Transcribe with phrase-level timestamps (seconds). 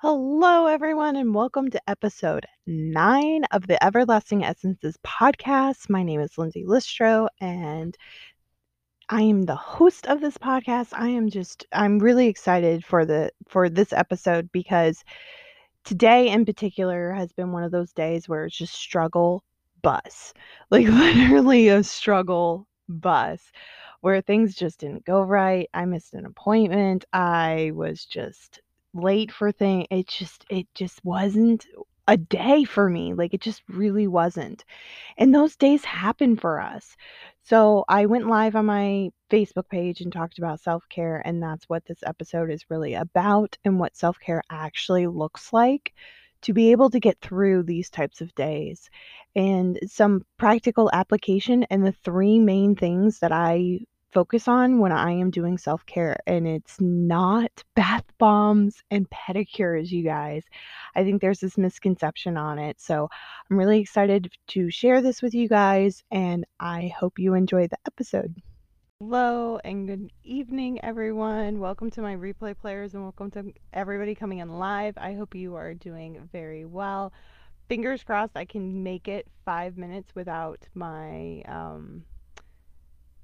[0.00, 5.90] Hello, everyone, and welcome to episode nine of the Everlasting Essences podcast.
[5.90, 7.98] My name is Lindsay Listro, and
[9.08, 10.90] I am the host of this podcast.
[10.92, 15.02] I am just I'm really excited for the for this episode because
[15.82, 19.42] today in particular has been one of those days where it's just struggle
[19.82, 20.32] bus.
[20.70, 23.50] Like literally a struggle bus
[24.00, 25.68] where things just didn't go right.
[25.74, 27.04] I missed an appointment.
[27.12, 28.60] I was just
[28.98, 31.66] late for thing it just it just wasn't
[32.08, 34.64] a day for me like it just really wasn't
[35.18, 36.96] and those days happen for us.
[37.42, 41.84] So i went live on my facebook page and talked about self-care and that's what
[41.86, 45.92] this episode is really about and what self-care actually looks like
[46.42, 48.90] to be able to get through these types of days
[49.36, 53.78] and some practical application and the three main things that i
[54.12, 56.16] focus on when I am doing self care.
[56.26, 60.44] And it's not bath bombs and pedicures, you guys.
[60.94, 62.80] I think there's this misconception on it.
[62.80, 63.08] So
[63.50, 67.78] I'm really excited to share this with you guys, and I hope you enjoy the
[67.86, 68.34] episode.
[69.00, 71.60] Hello and good evening, everyone.
[71.60, 74.94] Welcome to my replay players and welcome to everybody coming in live.
[74.96, 77.12] I hope you are doing very well.
[77.68, 82.02] Fingers crossed I can make it five minutes without my um,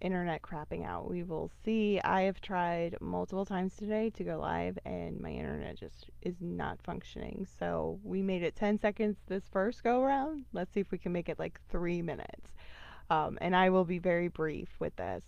[0.00, 1.10] internet crapping out.
[1.10, 2.00] We will see.
[2.00, 6.78] I have tried multiple times today to go live and my internet just is not
[6.82, 7.46] functioning.
[7.58, 10.44] So we made it 10 seconds this first go around.
[10.52, 12.52] Let's see if we can make it like three minutes.
[13.10, 15.22] Um, and I will be very brief with this.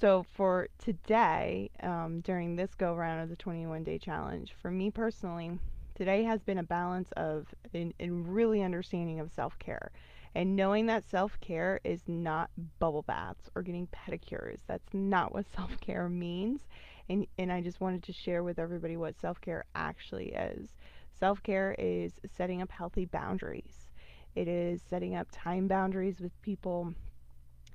[0.00, 4.90] So for today, um, during this go around of the 21 day challenge, for me
[4.90, 5.58] personally,
[5.94, 9.92] today has been a balance of in really understanding of self care
[10.34, 14.60] and knowing that self care is not bubble baths or getting pedicures.
[14.66, 16.66] That's not what self care means.
[17.08, 20.70] And, and I just wanted to share with everybody what self care actually is.
[21.18, 23.90] Self care is setting up healthy boundaries,
[24.34, 26.94] it is setting up time boundaries with people,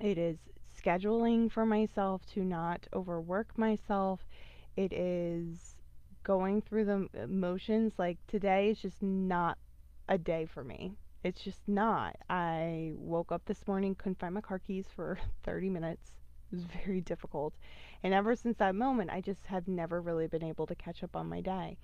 [0.00, 0.38] it is
[0.76, 4.20] scheduling for myself to not overwork myself,
[4.76, 5.76] it is
[6.24, 7.94] going through the motions.
[7.98, 9.58] Like today is just not
[10.08, 10.92] a day for me.
[11.24, 12.16] It's just not.
[12.30, 16.12] I woke up this morning, couldn't find my car keys for 30 minutes.
[16.52, 17.54] It was very difficult.
[18.04, 21.16] And ever since that moment, I just have never really been able to catch up
[21.16, 21.76] on my day.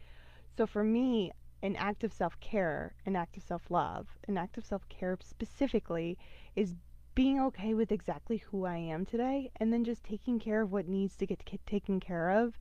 [0.56, 1.32] So for me,
[1.64, 5.18] an act of self care, an act of self love, an act of self care
[5.20, 6.16] specifically
[6.54, 6.76] is
[7.16, 10.86] being okay with exactly who I am today and then just taking care of what
[10.86, 12.56] needs to get taken care of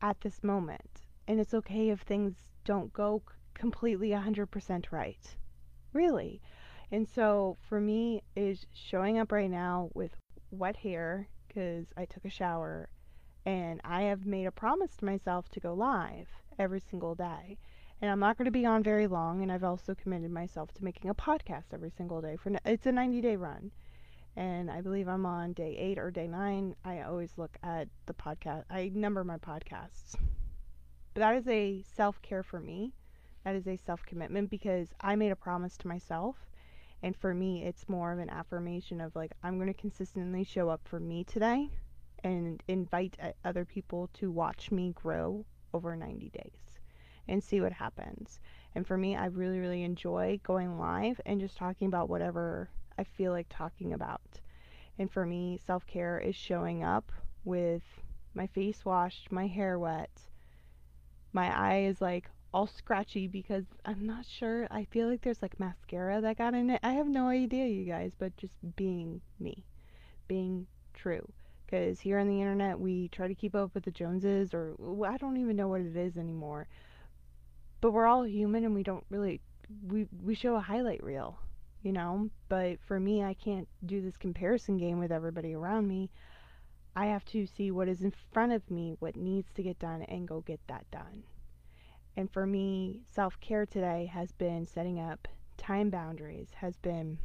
[0.00, 1.02] at this moment.
[1.28, 2.34] And it's okay if things
[2.64, 3.22] don't go
[3.54, 5.36] completely 100% right
[5.96, 6.40] really.
[6.92, 10.12] And so for me is showing up right now with
[10.50, 12.88] wet hair because I took a shower
[13.44, 17.58] and I have made a promise to myself to go live every single day.
[18.00, 20.84] And I'm not going to be on very long and I've also committed myself to
[20.84, 23.72] making a podcast every single day for it's a 90 day run.
[24.36, 26.76] And I believe I'm on day 8 or day 9.
[26.84, 28.64] I always look at the podcast.
[28.68, 30.14] I number my podcasts.
[31.14, 32.92] But that is a self-care for me
[33.46, 36.34] that is a self commitment because I made a promise to myself.
[37.04, 40.68] And for me, it's more of an affirmation of like, I'm going to consistently show
[40.68, 41.70] up for me today
[42.24, 46.58] and invite uh, other people to watch me grow over 90 days
[47.28, 48.40] and see what happens.
[48.74, 52.68] And for me, I really, really enjoy going live and just talking about whatever
[52.98, 54.40] I feel like talking about.
[54.98, 57.12] And for me, self care is showing up
[57.44, 57.84] with
[58.34, 60.10] my face washed, my hair wet,
[61.32, 64.66] my eye is like all scratchy because I'm not sure.
[64.70, 66.80] I feel like there's like mascara that got in it.
[66.82, 69.66] I have no idea, you guys, but just being me,
[70.26, 71.30] being true.
[71.66, 74.74] Because here on the internet, we try to keep up with the Joneses, or
[75.06, 76.66] I don't even know what it is anymore.
[77.82, 79.42] But we're all human and we don't really,
[79.86, 81.38] we, we show a highlight reel,
[81.82, 82.30] you know?
[82.48, 86.08] But for me, I can't do this comparison game with everybody around me.
[86.94, 90.04] I have to see what is in front of me, what needs to get done,
[90.04, 91.24] and go get that done.
[92.16, 95.28] And for me, self care today has been setting up
[95.58, 97.18] time boundaries, has been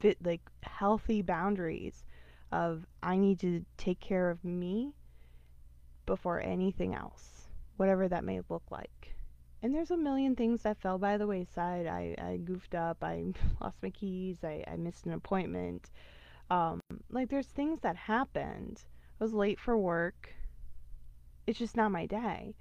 [0.00, 2.04] fit like healthy boundaries
[2.52, 4.92] of I need to take care of me
[6.06, 9.14] before anything else, whatever that may look like.
[9.62, 11.86] And there's a million things that fell by the wayside.
[11.86, 13.24] I, I goofed up, I
[13.60, 15.90] lost my keys, I, I missed an appointment.
[16.50, 16.80] Um,
[17.10, 18.82] like there's things that happened.
[19.20, 20.34] I was late for work.
[21.46, 22.54] It's just not my day.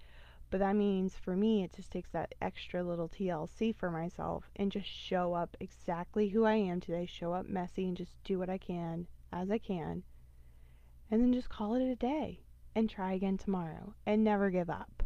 [0.55, 4.71] But that means for me, it just takes that extra little TLC for myself and
[4.71, 8.49] just show up exactly who I am today, show up messy and just do what
[8.49, 10.03] I can as I can.
[11.11, 12.39] And then just call it a day
[12.73, 15.03] and try again tomorrow and never give up.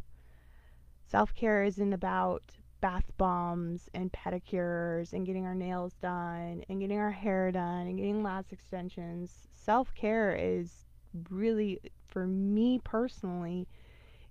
[1.08, 2.44] Self care isn't about
[2.80, 7.98] bath bombs and pedicures and getting our nails done and getting our hair done and
[7.98, 9.48] getting lash extensions.
[9.52, 10.86] Self care is
[11.32, 13.68] really, for me personally,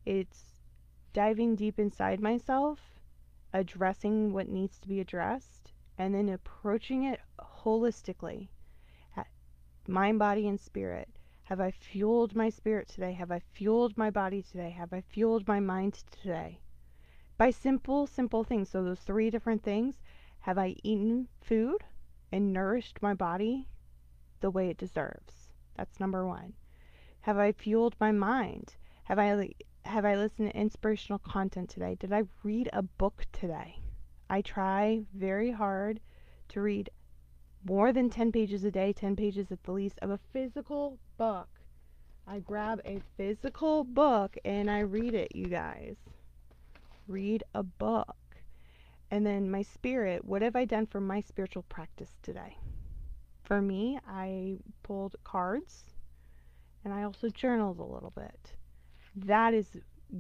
[0.07, 0.58] it's
[1.13, 3.01] diving deep inside myself,
[3.53, 8.49] addressing what needs to be addressed, and then approaching it holistically
[9.89, 11.09] mind, body, and spirit.
[11.45, 13.13] Have I fueled my spirit today?
[13.15, 14.69] Have I fueled my body today?
[14.71, 16.61] Have I fueled my mind today?
[17.39, 18.69] By simple, simple things.
[18.69, 20.03] So, those three different things
[20.41, 21.85] have I eaten food
[22.31, 23.69] and nourished my body
[24.41, 25.49] the way it deserves?
[25.75, 26.53] That's number one.
[27.23, 28.77] Have I fueled my mind?
[29.05, 31.97] Have I have I listened to inspirational content today?
[31.99, 33.81] Did I read a book today?
[34.31, 36.01] I try very hard
[36.49, 36.91] to read
[37.65, 41.49] more than 10 pages a day, 10 pages at the least, of a physical book.
[42.27, 45.97] I grab a physical book and I read it, you guys.
[47.07, 48.17] Read a book.
[49.11, 52.59] And then my spirit, what have I done for my spiritual practice today?
[53.45, 55.85] For me, I pulled cards
[56.85, 58.53] and I also journaled a little bit.
[59.27, 59.77] That is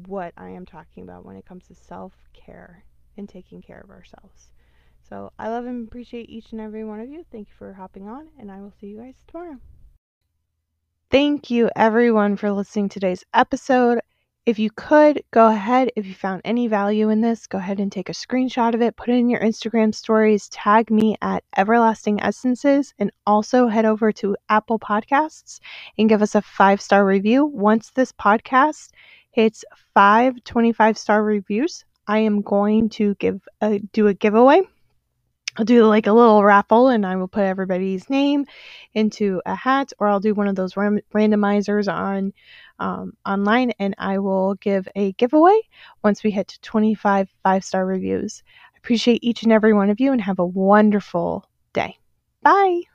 [0.07, 2.85] what I am talking about when it comes to self care
[3.17, 4.51] and taking care of ourselves.
[5.09, 7.25] So I love and appreciate each and every one of you.
[7.31, 9.59] Thank you for hopping on, and I will see you guys tomorrow.
[11.11, 14.01] Thank you, everyone, for listening to today's episode.
[14.49, 15.93] If you could, go ahead.
[15.95, 18.97] If you found any value in this, go ahead and take a screenshot of it,
[18.97, 24.11] put it in your Instagram stories, tag me at Everlasting Essences, and also head over
[24.13, 25.61] to Apple Podcasts
[25.99, 27.45] and give us a five star review.
[27.45, 28.89] Once this podcast
[29.33, 34.63] hits five 25 star reviews, I am going to give a, do a giveaway
[35.59, 38.47] I'll do like a little raffle and I will put everybody's name
[38.95, 42.33] into a hat or I'll do one of those ram- randomizers on
[42.79, 45.61] um, online and I will give a giveaway
[46.05, 48.43] once we hit to 25 five star reviews.
[48.75, 51.99] I appreciate each and every one of you and have a wonderful day.
[52.43, 52.89] Bye.